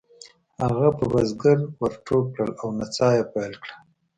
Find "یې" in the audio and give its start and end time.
3.17-3.23